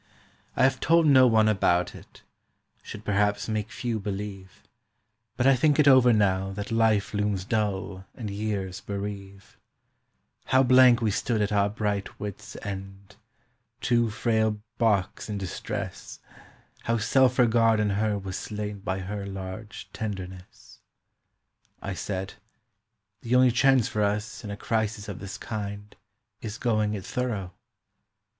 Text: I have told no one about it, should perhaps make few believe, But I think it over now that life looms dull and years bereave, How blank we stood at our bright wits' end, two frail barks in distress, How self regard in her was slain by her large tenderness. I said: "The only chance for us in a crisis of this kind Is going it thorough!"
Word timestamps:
I 0.55 0.63
have 0.63 0.79
told 0.79 1.05
no 1.05 1.27
one 1.27 1.47
about 1.47 1.93
it, 1.93 2.23
should 2.81 3.05
perhaps 3.05 3.47
make 3.47 3.69
few 3.69 3.99
believe, 3.99 4.63
But 5.37 5.45
I 5.45 5.55
think 5.55 5.77
it 5.77 5.87
over 5.87 6.11
now 6.11 6.51
that 6.53 6.71
life 6.71 7.13
looms 7.13 7.45
dull 7.45 8.05
and 8.15 8.27
years 8.31 8.79
bereave, 8.81 9.59
How 10.45 10.63
blank 10.63 11.01
we 11.03 11.11
stood 11.11 11.39
at 11.39 11.51
our 11.51 11.69
bright 11.69 12.19
wits' 12.19 12.57
end, 12.63 13.15
two 13.79 14.09
frail 14.09 14.59
barks 14.79 15.29
in 15.29 15.37
distress, 15.37 16.19
How 16.85 16.97
self 16.97 17.37
regard 17.37 17.79
in 17.79 17.91
her 17.91 18.17
was 18.17 18.39
slain 18.39 18.79
by 18.79 19.01
her 19.01 19.27
large 19.27 19.87
tenderness. 19.93 20.79
I 21.79 21.93
said: 21.93 22.33
"The 23.21 23.35
only 23.35 23.51
chance 23.51 23.87
for 23.87 24.01
us 24.01 24.43
in 24.43 24.49
a 24.49 24.57
crisis 24.57 25.07
of 25.07 25.19
this 25.19 25.37
kind 25.37 25.95
Is 26.41 26.57
going 26.57 26.95
it 26.95 27.05
thorough!" 27.05 27.53